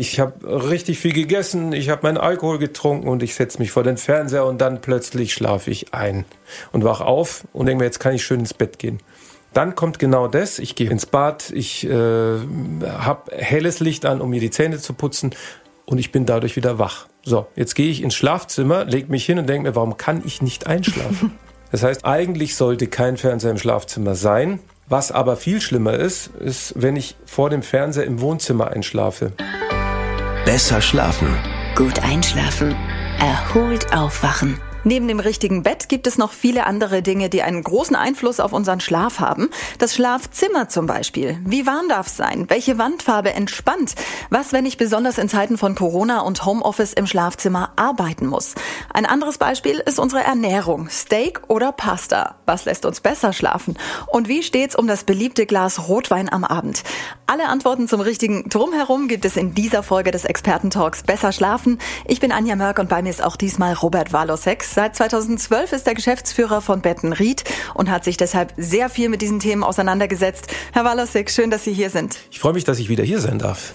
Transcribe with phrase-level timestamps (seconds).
[0.00, 3.82] Ich habe richtig viel gegessen, ich habe meinen Alkohol getrunken und ich setze mich vor
[3.82, 6.24] den Fernseher und dann plötzlich schlafe ich ein
[6.70, 9.00] und wach auf und denke mir, jetzt kann ich schön ins Bett gehen.
[9.54, 14.30] Dann kommt genau das, ich gehe ins Bad, ich äh, habe helles Licht an, um
[14.30, 15.34] mir die Zähne zu putzen
[15.84, 17.08] und ich bin dadurch wieder wach.
[17.24, 20.40] So, jetzt gehe ich ins Schlafzimmer, lege mich hin und denke mir, warum kann ich
[20.40, 21.36] nicht einschlafen?
[21.70, 24.60] Das heißt, eigentlich sollte kein Fernseher im Schlafzimmer sein.
[24.88, 29.32] Was aber viel schlimmer ist, ist, wenn ich vor dem Fernseher im Wohnzimmer einschlafe.
[30.48, 31.36] Besser schlafen.
[31.74, 32.74] Gut einschlafen.
[33.18, 34.58] Erholt aufwachen.
[34.84, 38.52] Neben dem richtigen Bett gibt es noch viele andere Dinge, die einen großen Einfluss auf
[38.52, 39.50] unseren Schlaf haben.
[39.78, 41.38] Das Schlafzimmer zum Beispiel.
[41.44, 42.48] Wie warm darf es sein?
[42.48, 43.96] Welche Wandfarbe entspannt?
[44.30, 48.54] Was, wenn ich besonders in Zeiten von Corona und Homeoffice im Schlafzimmer arbeiten muss?
[48.92, 50.88] Ein anderes Beispiel ist unsere Ernährung.
[50.90, 52.36] Steak oder Pasta?
[52.46, 53.76] Was lässt uns besser schlafen?
[54.06, 56.84] Und wie steht's um das beliebte Glas Rotwein am Abend?
[57.26, 61.78] Alle Antworten zum richtigen Drumherum gibt es in dieser Folge des Expertentalks Besser schlafen.
[62.06, 64.67] Ich bin Anja Mörk und bei mir ist auch diesmal Robert Walosek.
[64.74, 69.22] Seit 2012 ist er Geschäftsführer von Betten Ried und hat sich deshalb sehr viel mit
[69.22, 70.48] diesen Themen auseinandergesetzt.
[70.72, 72.18] Herr Walosek, schön, dass Sie hier sind.
[72.30, 73.74] Ich freue mich, dass ich wieder hier sein darf.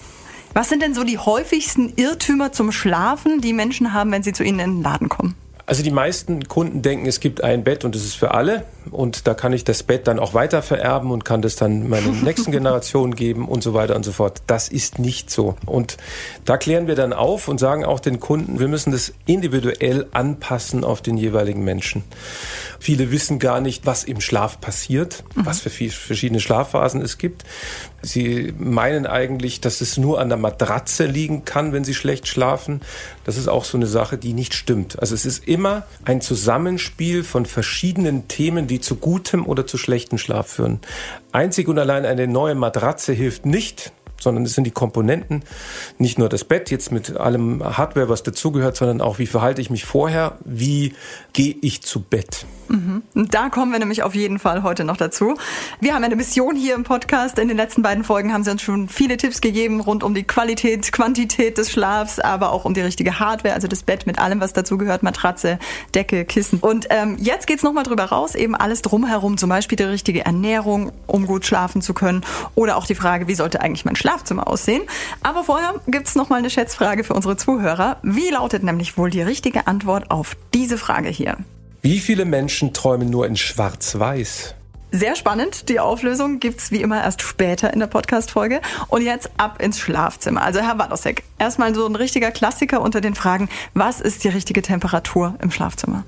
[0.52, 4.44] Was sind denn so die häufigsten Irrtümer zum Schlafen, die Menschen haben, wenn sie zu
[4.44, 5.34] Ihnen in den Laden kommen?
[5.66, 9.26] Also die meisten Kunden denken, es gibt ein Bett und es ist für alle und
[9.26, 12.52] da kann ich das Bett dann auch weiter vererben und kann das dann meinen nächsten
[12.52, 14.42] Generationen geben und so weiter und so fort.
[14.46, 15.56] Das ist nicht so.
[15.66, 15.96] Und
[16.44, 20.84] da klären wir dann auf und sagen auch den Kunden, wir müssen das individuell anpassen
[20.84, 22.04] auf den jeweiligen Menschen.
[22.78, 25.46] Viele wissen gar nicht, was im Schlaf passiert, mhm.
[25.46, 27.44] was für verschiedene Schlafphasen es gibt.
[28.02, 32.82] Sie meinen eigentlich, dass es nur an der Matratze liegen kann, wenn sie schlecht schlafen.
[33.24, 34.98] Das ist auch so eine Sache, die nicht stimmt.
[34.98, 40.18] Also es ist immer ein Zusammenspiel von verschiedenen Themen, die zu gutem oder zu schlechtem
[40.18, 40.80] Schlaf führen.
[41.32, 45.42] Einzig und allein eine neue Matratze hilft nicht, sondern es sind die Komponenten,
[45.98, 49.70] nicht nur das Bett jetzt mit allem Hardware, was dazugehört, sondern auch, wie verhalte ich
[49.70, 50.94] mich vorher, wie
[51.32, 52.46] gehe ich zu Bett.
[52.68, 53.02] Mhm.
[53.14, 55.36] Da kommen wir nämlich auf jeden Fall heute noch dazu.
[55.80, 57.38] Wir haben eine Mission hier im Podcast.
[57.38, 60.24] In den letzten beiden Folgen haben Sie uns schon viele Tipps gegeben rund um die
[60.24, 64.40] Qualität, Quantität des Schlafs, aber auch um die richtige Hardware, also das Bett mit allem,
[64.40, 65.58] was dazugehört, Matratze,
[65.94, 66.60] Decke, Kissen.
[66.60, 70.92] Und ähm, jetzt geht's nochmal drüber raus, eben alles drumherum, zum Beispiel die richtige Ernährung,
[71.06, 72.22] um gut schlafen zu können
[72.54, 74.82] oder auch die Frage, wie sollte eigentlich mein Schlaf Schlafzimmer aussehen.
[75.22, 77.96] Aber vorher gibt's noch mal eine Schätzfrage für unsere Zuhörer.
[78.02, 81.38] Wie lautet nämlich wohl die richtige Antwort auf diese Frage hier?
[81.80, 84.54] Wie viele Menschen träumen nur in Schwarz-Weiß?
[84.90, 85.70] Sehr spannend.
[85.70, 88.60] Die Auflösung gibt's wie immer erst später in der Podcast-Folge.
[88.88, 90.42] Und jetzt ab ins Schlafzimmer.
[90.42, 93.48] Also Herr Wadosek, erstmal so ein richtiger Klassiker unter den Fragen.
[93.72, 96.04] Was ist die richtige Temperatur im Schlafzimmer?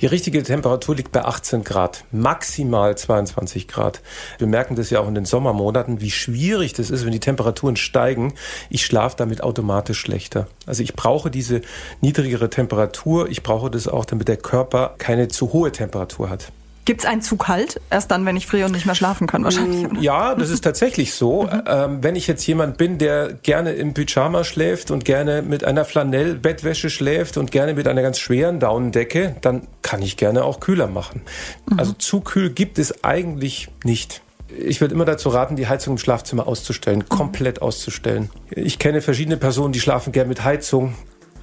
[0.00, 4.00] Die richtige Temperatur liegt bei 18 Grad, maximal 22 Grad.
[4.38, 7.76] Wir merken das ja auch in den Sommermonaten, wie schwierig das ist, wenn die Temperaturen
[7.76, 8.34] steigen.
[8.70, 10.48] Ich schlafe damit automatisch schlechter.
[10.66, 11.62] Also ich brauche diese
[12.00, 13.28] niedrigere Temperatur.
[13.28, 16.52] Ich brauche das auch, damit der Körper keine zu hohe Temperatur hat.
[16.84, 17.80] Gibt es einen zu kalt?
[17.90, 19.86] Erst dann, wenn ich friere und nicht mehr schlafen kann, wahrscheinlich.
[19.86, 20.00] Oder?
[20.00, 21.44] Ja, das ist tatsächlich so.
[21.44, 21.62] Mhm.
[21.66, 25.84] Ähm, wenn ich jetzt jemand bin, der gerne im Pyjama schläft und gerne mit einer
[25.84, 30.88] Flanellbettwäsche schläft und gerne mit einer ganz schweren Daunendecke, dann kann ich gerne auch kühler
[30.88, 31.22] machen.
[31.70, 31.78] Mhm.
[31.78, 34.22] Also zu kühl gibt es eigentlich nicht.
[34.48, 37.08] Ich würde immer dazu raten, die Heizung im Schlafzimmer auszustellen, mhm.
[37.08, 38.30] komplett auszustellen.
[38.50, 40.94] Ich kenne verschiedene Personen, die schlafen gern mit Heizung,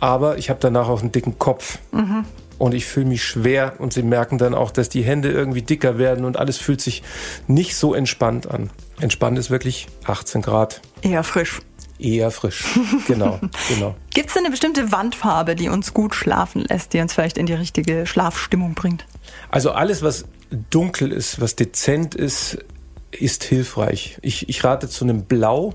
[0.01, 1.79] aber ich habe danach auch einen dicken Kopf.
[1.93, 2.25] Mhm
[2.59, 5.97] und ich fühle mich schwer und sie merken dann auch, dass die Hände irgendwie dicker
[5.97, 7.01] werden und alles fühlt sich
[7.47, 8.69] nicht so entspannt an.
[8.99, 10.81] Entspannt ist wirklich 18 Grad.
[11.01, 11.61] Eher frisch.
[11.97, 12.63] Eher frisch,
[13.07, 13.93] genau, genau.
[14.13, 17.53] Gibt es eine bestimmte Wandfarbe, die uns gut schlafen lässt, die uns vielleicht in die
[17.53, 19.05] richtige Schlafstimmung bringt?
[19.51, 20.23] Also alles, was
[20.69, 22.57] dunkel ist, was dezent ist,
[23.11, 24.17] ist hilfreich.
[24.21, 25.73] Ich, ich rate zu einem Blau,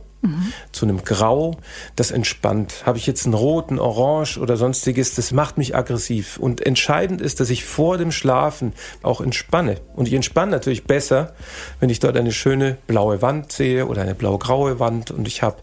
[0.73, 1.57] zu einem Grau,
[1.97, 2.83] das entspannt.
[2.87, 6.39] Habe ich jetzt einen roten, orange oder sonstiges, das macht mich aggressiv.
[6.39, 9.77] Und entscheidend ist, dass ich vor dem Schlafen auch entspanne.
[9.95, 11.35] Und ich entspanne natürlich besser,
[11.81, 15.57] wenn ich dort eine schöne blaue Wand sehe oder eine blau-graue Wand und ich habe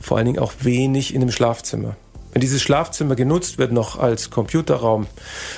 [0.00, 1.96] vor allen Dingen auch wenig in dem Schlafzimmer.
[2.32, 5.08] Wenn dieses Schlafzimmer genutzt wird noch als Computerraum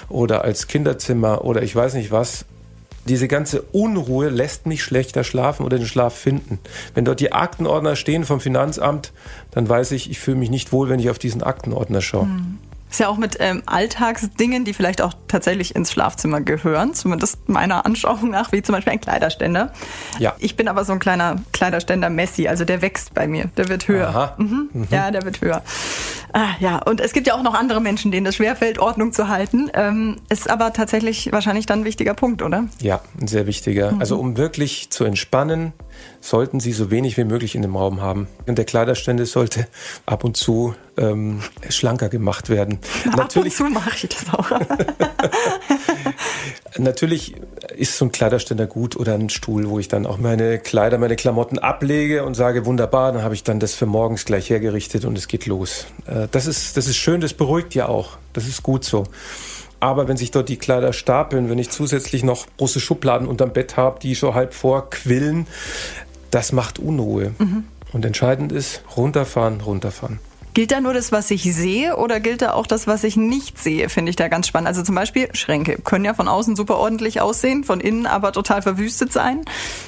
[0.09, 2.47] oder als Kinderzimmer oder ich weiß nicht was,
[3.07, 6.59] diese ganze Unruhe lässt mich schlechter schlafen oder den Schlaf finden.
[6.95, 9.13] Wenn dort die Aktenordner stehen vom Finanzamt,
[9.51, 12.25] dann weiß ich, ich fühle mich nicht wohl, wenn ich auf diesen Aktenordner schaue.
[12.25, 12.59] Hm.
[12.93, 17.87] Ist ja auch mit ähm, Alltagsdingen, die vielleicht auch tatsächlich ins Schlafzimmer gehören, zumindest meiner
[17.87, 19.73] Anschauung nach, wie zum Beispiel ein Kleiderständer.
[20.19, 20.35] Ja.
[20.39, 23.89] Ich bin aber so ein kleiner Kleiderständer Messi, also der wächst bei mir, der wird
[23.89, 24.09] höher.
[24.09, 24.35] Aha.
[24.37, 24.69] Mhm.
[24.75, 24.89] Mhm.
[24.91, 25.63] Ja, der wird höher.
[26.33, 29.29] Ah, ja, und es gibt ja auch noch andere Menschen, denen es schwerfällt, Ordnung zu
[29.29, 29.71] halten.
[29.75, 32.65] Ähm, ist aber tatsächlich wahrscheinlich dann ein wichtiger Punkt, oder?
[32.81, 33.93] Ja, ein sehr wichtiger.
[33.93, 34.01] Mhm.
[34.01, 35.73] Also um wirklich zu entspannen,
[36.21, 38.29] sollten Sie so wenig wie möglich in dem Raum haben.
[38.47, 39.69] Und der Kleiderstände sollte
[40.07, 42.79] ab und zu ähm, schlanker gemacht werden.
[43.05, 44.51] Na, Natürlich, ab und zu mache ich das auch.
[46.79, 47.35] Natürlich
[47.77, 51.17] ist so ein Kleiderständer gut oder ein Stuhl, wo ich dann auch meine Kleider, meine
[51.17, 55.19] Klamotten ablege und sage, wunderbar, dann habe ich dann das für morgens gleich hergerichtet und
[55.19, 55.87] es geht los.
[56.07, 58.17] Äh, das ist, das ist schön, das beruhigt ja auch.
[58.33, 59.05] Das ist gut so.
[59.81, 63.77] Aber wenn sich dort die Kleider stapeln, wenn ich zusätzlich noch große Schubladen unterm Bett
[63.77, 65.47] habe, die so halb vorquillen,
[66.31, 67.35] das macht Unruhe.
[67.39, 67.65] Mhm.
[67.93, 70.21] Und entscheidend ist, runterfahren, runterfahren.
[70.55, 73.59] Gilt da nur das, was ich sehe oder gilt da auch das, was ich nicht
[73.59, 74.69] sehe, finde ich da ganz spannend.
[74.69, 78.61] Also zum Beispiel Schränke können ja von außen super ordentlich aussehen, von innen aber total
[78.61, 79.45] verwüstet sein.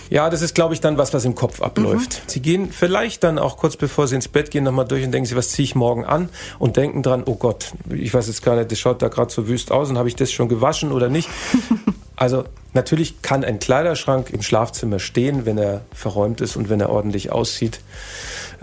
[0.09, 2.23] Ja, das ist, glaube ich, dann was, was im Kopf abläuft.
[2.25, 2.31] Mhm.
[2.31, 5.27] Sie gehen vielleicht dann auch kurz bevor Sie ins Bett gehen nochmal durch und denken
[5.27, 6.31] Sie, was ziehe ich morgen an?
[6.59, 9.47] Und denken dran, oh Gott, ich weiß jetzt gar nicht, das schaut da gerade so
[9.47, 11.29] wüst aus und habe ich das schon gewaschen oder nicht?
[12.17, 12.45] Also
[12.75, 17.33] natürlich kann ein Kleiderschrank im Schlafzimmer stehen, wenn er verräumt ist und wenn er ordentlich
[17.33, 17.81] aussieht.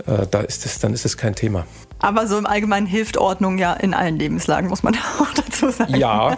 [0.06, 1.66] Äh, da ist es, dann ist es kein Thema.
[2.02, 5.96] Aber so im Allgemeinen hilft Ordnung ja in allen Lebenslagen, muss man auch dazu sagen.
[5.96, 6.36] Ja,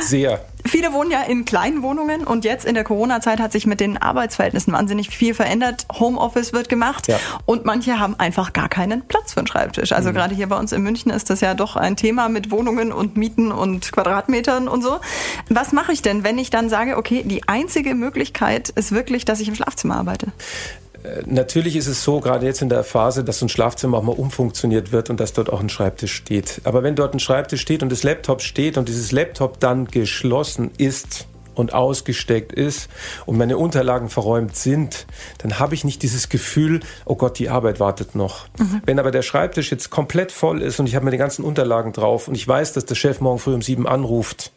[0.00, 0.44] sehr.
[0.64, 3.96] Viele wohnen ja in kleinen Wohnungen und jetzt in der Corona-Zeit hat sich mit den
[3.96, 5.86] Arbeitsverhältnissen wahnsinnig viel verändert.
[5.92, 7.18] Homeoffice wird gemacht ja.
[7.46, 9.92] und manche haben einfach gar keinen Platz für einen Schreibtisch.
[9.92, 10.14] Also mhm.
[10.14, 13.16] gerade hier bei uns in München ist das ja doch ein Thema mit Wohnungen und
[13.16, 15.00] Mieten und Quadratmetern und so.
[15.48, 19.40] Was mache ich denn, wenn ich dann sage, okay, die einzige Möglichkeit ist wirklich, dass
[19.40, 20.28] ich im Schlafzimmer arbeite?
[21.02, 24.02] Äh, natürlich ist es so, gerade jetzt in der Phase, dass so ein Schlafzimmer auch
[24.02, 26.60] mal umfunktioniert wird und dass dort auch ein Schreibtisch steht.
[26.64, 30.70] Aber wenn dort ein Schreibtisch steht und das Laptop steht und dieses Laptop dann geschlossen
[30.78, 32.88] ist, und ausgesteckt ist
[33.26, 35.06] und meine Unterlagen verräumt sind,
[35.38, 38.46] dann habe ich nicht dieses Gefühl, oh Gott, die Arbeit wartet noch.
[38.58, 38.82] Mhm.
[38.84, 42.28] Wenn aber der Schreibtisch jetzt komplett voll ist und ich habe meine ganzen Unterlagen drauf
[42.28, 44.52] und ich weiß, dass der Chef morgen früh um sieben anruft,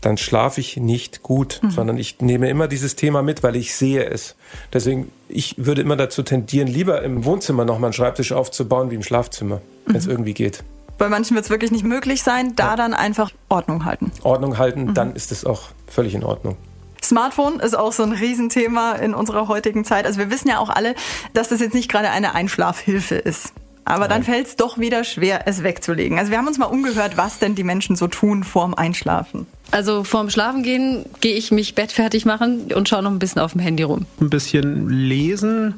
[0.00, 1.70] dann schlafe ich nicht gut, mhm.
[1.70, 4.36] sondern ich nehme immer dieses Thema mit, weil ich sehe es.
[4.72, 9.02] Deswegen, ich würde immer dazu tendieren, lieber im Wohnzimmer nochmal einen Schreibtisch aufzubauen wie im
[9.02, 10.12] Schlafzimmer, wenn es mhm.
[10.12, 10.62] irgendwie geht.
[10.98, 12.76] Bei manchen wird es wirklich nicht möglich sein, da ja.
[12.76, 14.12] dann einfach Ordnung halten.
[14.22, 14.94] Ordnung halten, mhm.
[14.94, 16.56] dann ist es auch völlig in Ordnung.
[17.02, 20.06] Smartphone ist auch so ein Riesenthema in unserer heutigen Zeit.
[20.06, 20.94] Also wir wissen ja auch alle,
[21.34, 23.52] dass das jetzt nicht gerade eine Einschlafhilfe ist.
[23.88, 26.18] Aber dann fällt es doch wieder schwer, es wegzulegen.
[26.18, 29.46] Also wir haben uns mal umgehört, was denn die Menschen so tun vorm Einschlafen.
[29.70, 33.60] Also vorm Schlafengehen gehe ich mich bettfertig machen und schaue noch ein bisschen auf dem
[33.60, 34.04] Handy rum.
[34.20, 35.74] Ein bisschen lesen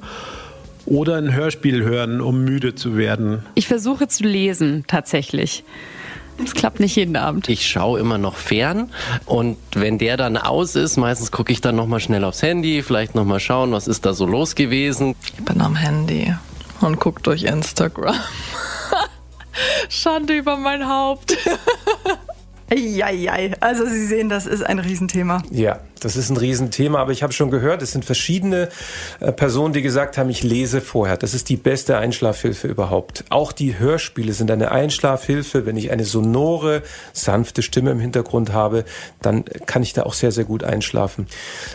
[0.86, 3.44] oder ein Hörspiel hören, um müde zu werden.
[3.54, 5.62] Ich versuche zu lesen tatsächlich.
[6.38, 7.50] Das klappt nicht jeden Abend.
[7.50, 8.90] Ich schaue immer noch fern
[9.26, 13.14] und wenn der dann aus ist, meistens gucke ich dann nochmal schnell aufs Handy, vielleicht
[13.14, 15.14] nochmal schauen, was ist da so los gewesen.
[15.36, 16.32] Ich bin am Handy
[16.80, 18.16] und guckt durch Instagram.
[19.88, 21.36] Schande über mein Haupt.
[22.70, 23.52] Eieiei.
[23.60, 25.42] Also Sie sehen, das ist ein Riesenthema.
[25.50, 28.68] Ja, das ist ein Riesenthema, aber ich habe schon gehört, es sind verschiedene
[29.20, 31.16] äh, Personen, die gesagt haben, ich lese vorher.
[31.16, 33.24] Das ist die beste Einschlafhilfe überhaupt.
[33.30, 35.64] Auch die Hörspiele sind eine Einschlafhilfe.
[35.64, 36.82] Wenn ich eine sonore,
[37.14, 38.84] sanfte Stimme im Hintergrund habe,
[39.22, 41.26] dann kann ich da auch sehr, sehr gut einschlafen.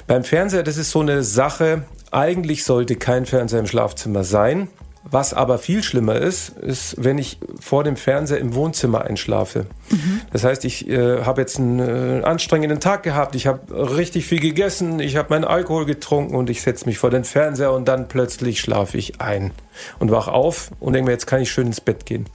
[0.06, 4.68] Beim Fernseher, das ist so eine Sache, eigentlich sollte kein Fernseher im Schlafzimmer sein.
[5.10, 9.66] Was aber viel schlimmer ist, ist, wenn ich vor dem Fernseher im Wohnzimmer einschlafe.
[9.90, 10.22] Mhm.
[10.32, 14.40] Das heißt, ich äh, habe jetzt einen äh, anstrengenden Tag gehabt, ich habe richtig viel
[14.40, 18.08] gegessen, ich habe meinen Alkohol getrunken und ich setze mich vor den Fernseher und dann
[18.08, 19.52] plötzlich schlafe ich ein
[20.00, 22.28] und wach auf und denke mir, jetzt kann ich schön ins Bett gehen.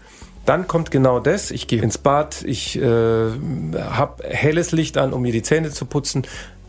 [0.44, 1.50] Dann kommt genau das.
[1.50, 5.85] Ich gehe ins Bad, ich äh, habe helles Licht an, um mir die Zähne zu
[5.87, 6.26] putzen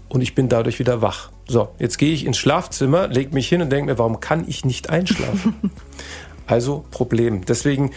[0.07, 1.29] und ich bin dadurch wieder wach.
[1.49, 4.65] So, jetzt gehe ich ins Schlafzimmer, lege mich hin und denke mir, warum kann ich
[4.65, 5.55] nicht einschlafen?
[6.45, 7.43] also Problem.
[7.43, 7.89] Deswegen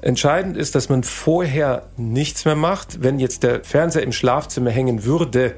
[0.00, 3.02] entscheidend ist, dass man vorher nichts mehr macht.
[3.02, 5.56] Wenn jetzt der Fernseher im Schlafzimmer hängen würde,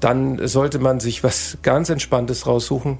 [0.00, 2.98] dann sollte man sich was ganz Entspanntes raussuchen.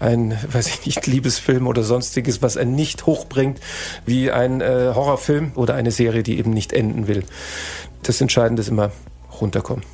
[0.00, 3.60] Ein, weiß ich nicht, Liebesfilm oder sonstiges, was einen nicht hochbringt,
[4.06, 7.22] wie ein äh, Horrorfilm oder eine Serie, die eben nicht enden will.
[8.02, 8.92] Das Entscheidende ist immer
[9.42, 9.84] runterkommen.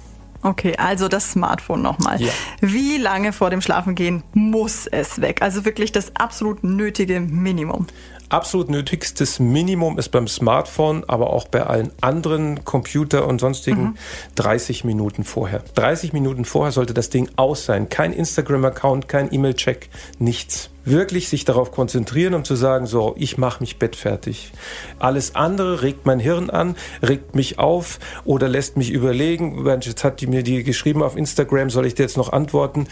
[0.43, 2.21] Okay, also das Smartphone nochmal.
[2.21, 2.33] Ja.
[2.61, 5.41] Wie lange vor dem Schlafengehen muss es weg?
[5.41, 7.87] Also wirklich das absolut nötige Minimum
[8.33, 13.97] absolut nötigstes Minimum ist beim Smartphone, aber auch bei allen anderen Computer und sonstigen mhm.
[14.37, 15.63] 30 Minuten vorher.
[15.75, 17.89] 30 Minuten vorher sollte das Ding aus sein.
[17.89, 20.71] Kein Instagram-Account, kein E-Mail-Check, nichts.
[20.85, 24.53] Wirklich sich darauf konzentrieren, um zu sagen, so, ich mache mich bettfertig.
[24.99, 30.21] Alles andere regt mein Hirn an, regt mich auf oder lässt mich überlegen, jetzt hat
[30.21, 32.89] die mir die geschrieben auf Instagram, soll ich dir jetzt noch antworten?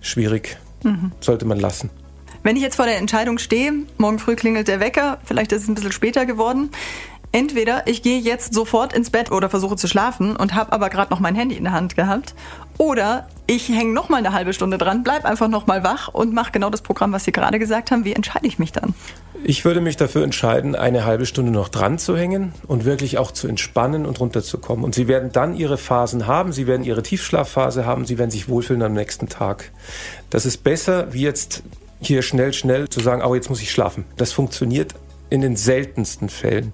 [0.00, 0.58] Schwierig.
[0.82, 1.12] Mhm.
[1.20, 1.90] Sollte man lassen.
[2.42, 5.68] Wenn ich jetzt vor der Entscheidung stehe, morgen früh klingelt der Wecker, vielleicht ist es
[5.68, 6.70] ein bisschen später geworden.
[7.32, 11.10] Entweder ich gehe jetzt sofort ins Bett oder versuche zu schlafen und habe aber gerade
[11.10, 12.34] noch mein Handy in der Hand gehabt.
[12.76, 16.32] Oder ich hänge noch mal eine halbe Stunde dran, bleib einfach noch mal wach und
[16.32, 18.04] mache genau das Programm, was Sie gerade gesagt haben.
[18.04, 18.94] Wie entscheide ich mich dann?
[19.44, 23.30] Ich würde mich dafür entscheiden, eine halbe Stunde noch dran zu hängen und wirklich auch
[23.30, 24.84] zu entspannen und runterzukommen.
[24.84, 28.48] Und Sie werden dann Ihre Phasen haben, Sie werden Ihre Tiefschlafphase haben, Sie werden sich
[28.48, 29.70] wohlfühlen am nächsten Tag.
[30.30, 31.62] Das ist besser, wie jetzt
[32.00, 34.04] hier schnell, schnell zu sagen, oh, jetzt muss ich schlafen.
[34.16, 34.94] Das funktioniert
[35.28, 36.72] in den seltensten Fällen.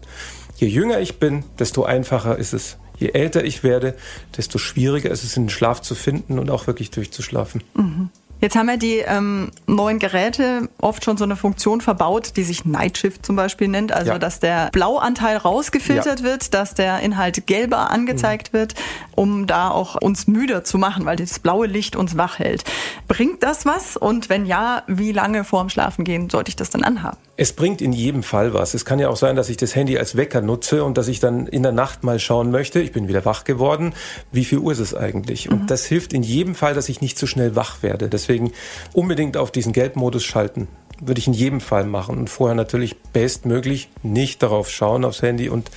[0.56, 2.78] Je jünger ich bin, desto einfacher ist es.
[2.98, 3.94] Je älter ich werde,
[4.36, 7.62] desto schwieriger ist es, in den Schlaf zu finden und auch wirklich durchzuschlafen.
[7.74, 8.10] Mhm.
[8.40, 12.64] Jetzt haben ja die ähm, neuen Geräte oft schon so eine Funktion verbaut, die sich
[12.64, 13.92] Nightshift zum Beispiel nennt.
[13.92, 14.18] Also, ja.
[14.18, 16.24] dass der Blauanteil rausgefiltert ja.
[16.24, 18.58] wird, dass der Inhalt gelber angezeigt mhm.
[18.58, 18.74] wird,
[19.14, 22.64] um da auch uns müder zu machen, weil das blaue Licht uns wach hält.
[23.08, 23.96] Bringt das was?
[23.96, 27.18] Und wenn ja, wie lange vorm Schlafen gehen sollte ich das dann anhaben?
[27.38, 28.72] Es bringt in jedem Fall was.
[28.72, 31.20] Es kann ja auch sein, dass ich das Handy als Wecker nutze und dass ich
[31.20, 33.92] dann in der Nacht mal schauen möchte, ich bin wieder wach geworden,
[34.32, 35.50] wie viel Uhr ist es eigentlich?
[35.50, 35.66] Und mhm.
[35.66, 38.08] das hilft in jedem Fall, dass ich nicht zu so schnell wach werde.
[38.08, 38.52] Deswegen
[38.94, 40.68] unbedingt auf diesen Gelbmodus schalten.
[40.98, 42.16] Würde ich in jedem Fall machen.
[42.16, 45.70] Und vorher natürlich bestmöglich nicht darauf schauen aufs Handy und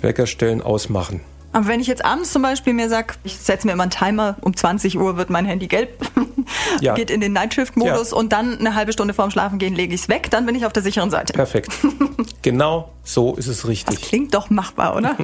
[0.00, 1.20] Weckerstellen ausmachen.
[1.52, 4.36] Aber wenn ich jetzt abends zum Beispiel mir sage, ich setze mir immer einen Timer,
[4.40, 5.98] um 20 Uhr wird mein Handy gelb,
[6.80, 6.94] ja.
[6.96, 8.16] geht in den Nightshift-Modus ja.
[8.16, 10.64] und dann eine halbe Stunde vorm Schlafen gehen lege ich es weg, dann bin ich
[10.64, 11.34] auf der sicheren Seite.
[11.34, 11.72] Perfekt.
[12.42, 14.00] genau so ist es richtig.
[14.00, 15.16] Das klingt doch machbar, oder?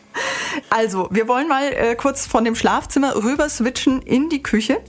[0.70, 4.80] also, wir wollen mal äh, kurz von dem Schlafzimmer rüber switchen in die Küche.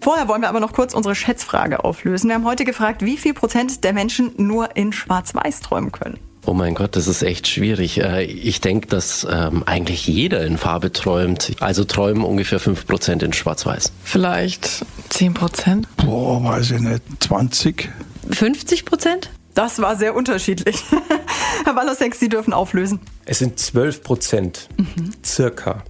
[0.00, 2.28] Vorher wollen wir aber noch kurz unsere Schätzfrage auflösen.
[2.28, 6.18] Wir haben heute gefragt, wie viel Prozent der Menschen nur in Schwarz-Weiß träumen können.
[6.46, 8.00] Oh mein Gott, das ist echt schwierig.
[8.00, 11.52] Äh, ich denke, dass ähm, eigentlich jeder in Farbe träumt.
[11.60, 13.92] Also träumen ungefähr 5% in Schwarz-Weiß.
[14.02, 15.84] Vielleicht 10%?
[15.96, 17.02] Boah, weiß ich nicht.
[17.20, 17.90] 20?
[18.30, 20.76] 50% Das war sehr unterschiedlich.
[21.64, 23.00] Herr Wallersex, Sie dürfen auflösen.
[23.24, 25.12] Es sind 12 Prozent, mhm.
[25.24, 25.82] circa.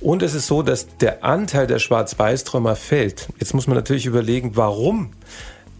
[0.00, 3.28] Und es ist so, dass der Anteil der Schwarz-Weiß-Träumer fällt.
[3.38, 5.12] Jetzt muss man natürlich überlegen, warum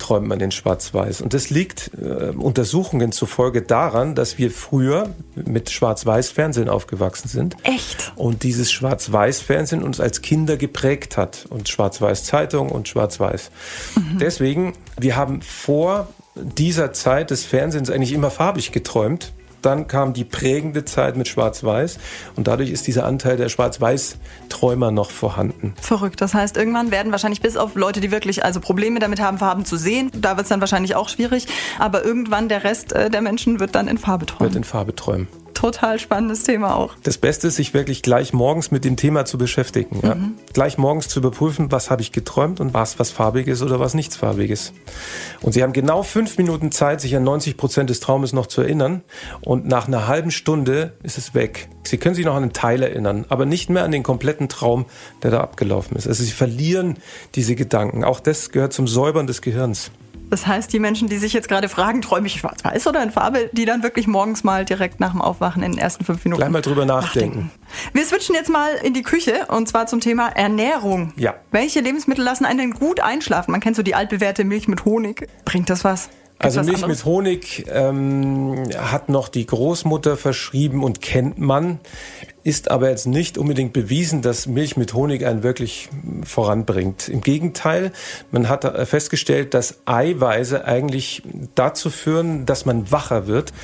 [0.04, 1.22] träumt man in Schwarz-Weiß.
[1.22, 7.56] Und das liegt äh, Untersuchungen zufolge daran, dass wir früher mit Schwarz-Weiß-Fernsehen aufgewachsen sind.
[7.62, 8.12] Echt?
[8.14, 11.46] Und dieses Schwarz-Weiß-Fernsehen uns als Kinder geprägt hat.
[11.48, 13.50] Und Schwarz-Weiß-Zeitung und Schwarz-Weiß.
[13.96, 14.18] Mhm.
[14.18, 19.32] Deswegen, wir haben vor dieser Zeit des Fernsehens eigentlich immer farbig geträumt.
[19.64, 21.98] Dann kam die prägende Zeit mit Schwarz-Weiß
[22.36, 25.74] und dadurch ist dieser Anteil der Schwarz-Weiß-Träumer noch vorhanden.
[25.80, 26.20] Verrückt.
[26.20, 29.64] Das heißt, irgendwann werden wahrscheinlich bis auf Leute, die wirklich also Probleme damit haben, Farben
[29.64, 31.46] zu sehen, da wird es dann wahrscheinlich auch schwierig.
[31.78, 34.52] Aber irgendwann der Rest äh, der Menschen wird dann in Farbe träumen.
[34.52, 35.28] Wird in Farbe träumen
[35.64, 36.94] total spannendes Thema auch.
[37.04, 40.00] Das Beste ist, sich wirklich gleich morgens mit dem Thema zu beschäftigen.
[40.02, 40.14] Ja?
[40.14, 40.34] Mhm.
[40.52, 44.14] Gleich morgens zu überprüfen, was habe ich geträumt und was was farbiges oder was nichts
[44.14, 44.74] farbiges.
[45.40, 48.60] Und Sie haben genau fünf Minuten Zeit, sich an 90 Prozent des Traumes noch zu
[48.60, 49.02] erinnern.
[49.40, 51.68] Und nach einer halben Stunde ist es weg.
[51.84, 54.84] Sie können sich noch an einen Teil erinnern, aber nicht mehr an den kompletten Traum,
[55.22, 56.06] der da abgelaufen ist.
[56.06, 56.98] Also Sie verlieren
[57.34, 58.04] diese Gedanken.
[58.04, 59.90] Auch das gehört zum Säubern des Gehirns.
[60.30, 63.50] Das heißt, die Menschen, die sich jetzt gerade fragen, träume ich schwarz-weiß oder in Farbe,
[63.52, 66.50] die dann wirklich morgens mal direkt nach dem Aufwachen in den ersten fünf Minuten gleich
[66.50, 67.50] mal drüber nachdenken.
[67.52, 67.90] nachdenken.
[67.92, 71.12] Wir switchen jetzt mal in die Küche und zwar zum Thema Ernährung.
[71.16, 71.34] Ja.
[71.50, 73.52] Welche Lebensmittel lassen einen denn gut einschlafen?
[73.52, 75.28] Man kennt so die altbewährte Milch mit Honig.
[75.44, 76.08] Bringt das was?
[76.38, 76.98] also Milch anderes?
[76.98, 81.80] mit Honig ähm, hat noch die Großmutter verschrieben und kennt man
[82.44, 85.88] ist aber jetzt nicht unbedingt bewiesen, dass Milch mit Honig einen wirklich
[86.24, 87.08] voranbringt.
[87.08, 87.90] Im Gegenteil,
[88.30, 91.22] man hat festgestellt, dass Eiweiße eigentlich
[91.54, 93.54] dazu führen, dass man wacher wird.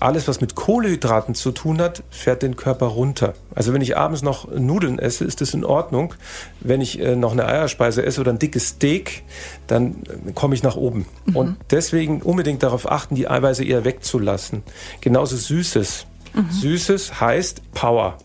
[0.00, 3.34] Alles, was mit Kohlehydraten zu tun hat, fährt den Körper runter.
[3.54, 6.14] Also wenn ich abends noch Nudeln esse, ist das in Ordnung.
[6.60, 9.22] Wenn ich äh, noch eine Eierspeise esse oder ein dickes Steak,
[9.66, 10.02] dann
[10.34, 11.06] komme ich nach oben.
[11.26, 11.36] Mhm.
[11.36, 14.62] Und deswegen unbedingt darauf achten, die Eiweiße eher wegzulassen.
[15.02, 16.06] Genauso Süßes.
[16.34, 16.50] Mhm.
[16.50, 18.18] Süßes heißt Power.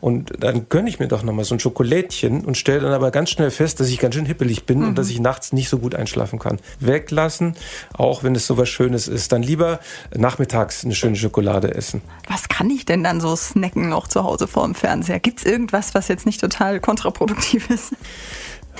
[0.00, 3.30] Und dann gönne ich mir doch nochmal so ein Schokolädchen und stelle dann aber ganz
[3.30, 4.88] schnell fest, dass ich ganz schön hippelig bin mhm.
[4.88, 6.58] und dass ich nachts nicht so gut einschlafen kann.
[6.80, 7.56] Weglassen,
[7.92, 9.32] auch wenn es so was Schönes ist.
[9.32, 9.80] Dann lieber
[10.14, 12.02] nachmittags eine schöne Schokolade essen.
[12.28, 15.20] Was kann ich denn dann so snacken noch zu Hause vor dem Fernseher?
[15.20, 17.94] Gibt es irgendwas, was jetzt nicht total kontraproduktiv ist?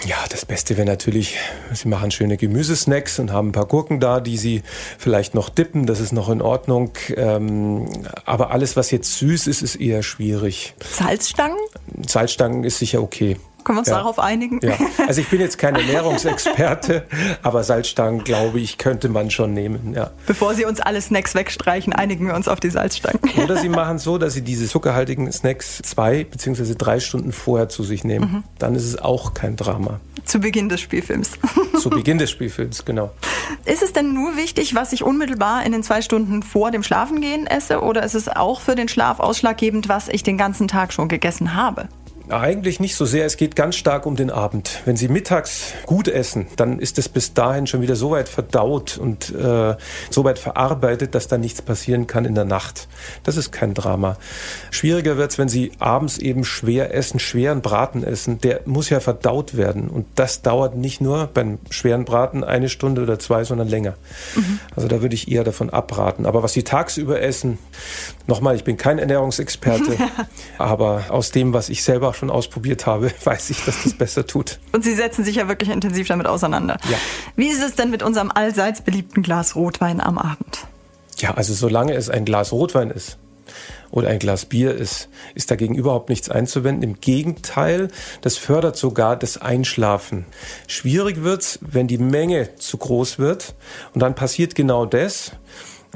[0.06, 1.38] Ja, das Beste wäre natürlich,
[1.72, 4.62] Sie machen schöne Gemüsesnacks und haben ein paar Gurken da, die Sie
[4.98, 5.86] vielleicht noch dippen.
[5.86, 6.92] Das ist noch in Ordnung.
[7.16, 7.88] Ähm,
[8.26, 10.74] aber alles, was jetzt süß ist, ist eher schwierig.
[10.82, 11.58] Salzstangen?
[12.06, 13.36] Salzstangen ist sicher okay.
[13.64, 13.96] Können wir uns Ja.
[13.96, 14.60] darauf einigen?
[14.62, 17.04] Ja, also ich bin jetzt kein Ernährungsexperte,
[17.42, 20.10] aber Salzstangen, glaube ich, könnte man schon nehmen, ja.
[20.26, 23.20] Bevor Sie uns alle Snacks wegstreichen, einigen wir uns auf die Salzstangen.
[23.42, 27.68] Oder Sie machen es so, dass Sie diese zuckerhaltigen Snacks zwei beziehungsweise drei Stunden vorher
[27.68, 28.44] zu sich nehmen.
[28.58, 30.00] Dann ist es auch kein Drama.
[30.24, 31.32] Zu Beginn des Spielfilms.
[31.80, 33.10] Zu Beginn des Spielfilms, genau.
[33.66, 37.46] Ist es denn nur wichtig, was ich unmittelbar in den zwei Stunden vor dem Schlafengehen
[37.46, 37.82] esse?
[37.82, 41.54] Oder ist es auch für den Schlaf ausschlaggebend, was ich den ganzen Tag schon gegessen
[41.54, 41.88] habe?
[42.30, 43.26] Eigentlich nicht so sehr.
[43.26, 44.80] Es geht ganz stark um den Abend.
[44.86, 48.96] Wenn Sie mittags gut essen, dann ist es bis dahin schon wieder so weit verdaut
[48.96, 49.76] und äh,
[50.08, 52.88] so weit verarbeitet, dass da nichts passieren kann in der Nacht.
[53.24, 54.16] Das ist kein Drama.
[54.70, 58.40] Schwieriger wird's, wenn Sie abends eben schwer essen, schweren Braten essen.
[58.40, 59.88] Der muss ja verdaut werden.
[59.88, 63.94] Und das dauert nicht nur beim schweren Braten eine Stunde oder zwei, sondern länger.
[64.74, 66.24] Also da würde ich eher davon abraten.
[66.24, 67.58] Aber was Sie tagsüber essen,
[68.26, 69.98] nochmal, ich bin kein Ernährungsexperte,
[70.58, 74.26] aber aus dem, was ich selber auch schon ausprobiert habe, weiß ich, dass das besser
[74.26, 74.58] tut.
[74.72, 76.78] Und Sie setzen sich ja wirklich intensiv damit auseinander.
[76.88, 76.96] Ja.
[77.36, 80.66] Wie ist es denn mit unserem allseits beliebten Glas Rotwein am Abend?
[81.18, 83.18] Ja, also solange es ein Glas Rotwein ist
[83.90, 86.82] oder ein Glas Bier ist, ist dagegen überhaupt nichts einzuwenden.
[86.82, 87.88] Im Gegenteil,
[88.20, 90.26] das fördert sogar das Einschlafen.
[90.66, 93.54] Schwierig wird's, wenn die Menge zu groß wird
[93.94, 95.32] und dann passiert genau das.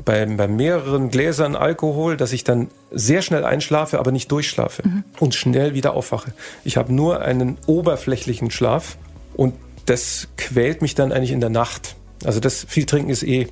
[0.04, 4.82] Bei, bei mehreren Gläsern Alkohol, dass ich dann sehr schnell einschlafe, aber nicht durchschlafe
[5.18, 6.32] und schnell wieder aufwache.
[6.64, 8.96] Ich habe nur einen oberflächlichen Schlaf
[9.34, 9.54] und
[9.86, 11.96] das quält mich dann eigentlich in der Nacht.
[12.24, 13.48] Also das viel trinken ist eh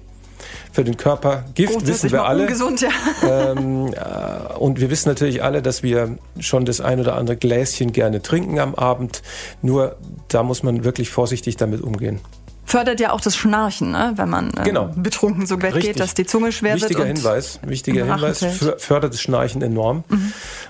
[0.73, 2.43] für den Körper Gift, wissen wir alle.
[2.43, 2.91] ungesund, ja.
[3.27, 7.93] Ähm, äh, und wir wissen natürlich alle, dass wir schon das ein oder andere Gläschen
[7.93, 9.23] gerne trinken am Abend.
[9.63, 9.97] Nur
[10.29, 12.21] da muss man wirklich vorsichtig damit umgehen.
[12.67, 14.13] Fördert ja auch das Schnarchen, ne?
[14.17, 14.91] wenn man äh, Genau.
[14.97, 15.83] betrunken so Richtig.
[15.85, 17.11] geht, dass die Zunge schwer Wichtiger wird.
[17.11, 18.45] und Hinweis, wichtiger Hinweis,
[18.79, 20.03] fördert das Schnarchen enorm.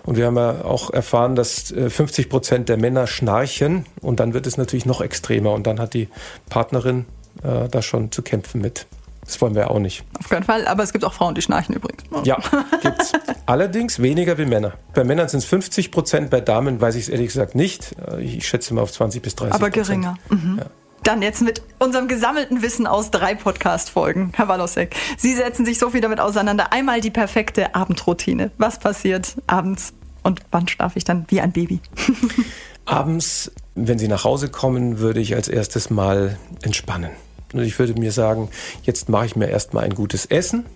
[0.05, 4.35] Und wir haben ja auch erfahren, dass äh, 50 Prozent der Männer schnarchen und dann
[4.35, 6.09] wird es natürlich noch extremer und dann hat die
[6.51, 7.07] Partnerin
[7.43, 8.87] äh, da schon zu kämpfen mit.
[9.25, 10.05] Das wollen wir auch nicht.
[10.21, 12.05] Auf keinen Fall, aber es gibt auch Frauen, die schnarchen übrigens.
[12.23, 12.39] Ja,
[12.81, 13.11] gibt's.
[13.47, 14.75] Allerdings weniger wie Männer.
[14.95, 17.97] Bei Männern sind es 50 Prozent, bei Damen weiß ich es ehrlich gesagt nicht.
[18.07, 19.87] Äh, Ich schätze mal auf 20 bis 30 Aber Prozent.
[19.87, 20.19] geringer.
[20.31, 20.61] Mhm.
[21.07, 24.33] Dann jetzt mit unserem gesammelten Wissen aus drei Podcast-Folgen.
[24.35, 26.73] Herr Walosek, Sie setzen sich so viel damit auseinander.
[26.73, 28.51] Einmal die perfekte Abendroutine.
[28.59, 29.93] Was passiert abends
[30.25, 31.79] und wann schlafe ich dann wie ein Baby?
[32.87, 37.13] Abends, wenn Sie nach Hause kommen, würde ich als erstes mal entspannen.
[37.53, 38.49] Und ich würde mir sagen,
[38.83, 40.67] jetzt mache ich mir erstmal ein gutes Essen.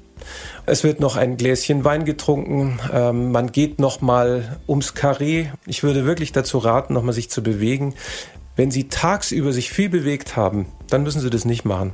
[0.65, 2.79] Es wird noch ein Gläschen Wein getrunken.
[2.93, 5.47] Ähm, man geht noch mal ums Karree.
[5.67, 7.95] Ich würde wirklich dazu raten, noch mal sich zu bewegen.
[8.61, 11.93] Wenn Sie tagsüber sich viel bewegt haben, dann müssen Sie das nicht machen.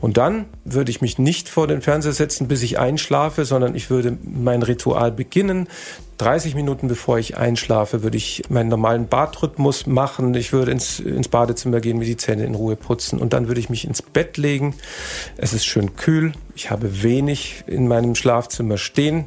[0.00, 3.90] Und dann würde ich mich nicht vor den Fernseher setzen, bis ich einschlafe, sondern ich
[3.90, 5.68] würde mein Ritual beginnen.
[6.16, 10.32] 30 Minuten bevor ich einschlafe, würde ich meinen normalen Badrhythmus machen.
[10.32, 13.60] Ich würde ins, ins Badezimmer gehen, mir die Zähne in Ruhe putzen und dann würde
[13.60, 14.76] ich mich ins Bett legen.
[15.36, 16.32] Es ist schön kühl.
[16.54, 19.26] Ich habe wenig in meinem Schlafzimmer stehen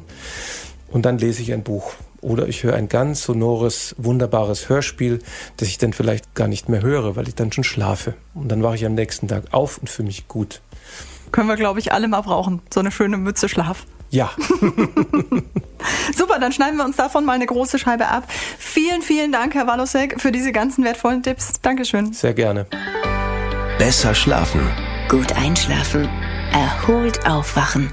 [0.88, 1.94] und dann lese ich ein Buch.
[2.24, 5.18] Oder ich höre ein ganz sonores, wunderbares Hörspiel,
[5.58, 8.14] das ich dann vielleicht gar nicht mehr höre, weil ich dann schon schlafe.
[8.32, 10.62] Und dann wache ich am nächsten Tag auf und fühle mich gut.
[11.32, 12.62] Können wir, glaube ich, alle mal brauchen.
[12.72, 13.84] So eine schöne Mütze Schlaf.
[14.10, 14.30] Ja,
[16.16, 18.24] Super, dann schneiden wir uns davon mal eine große Scheibe ab.
[18.58, 21.60] Vielen, vielen Dank, Herr Walosek, für diese ganzen wertvollen Tipps.
[21.60, 22.12] Dankeschön.
[22.12, 22.66] sehr gerne.
[23.78, 24.60] Besser schlafen.
[25.08, 26.08] Gut einschlafen.
[26.52, 27.92] Erholt aufwachen.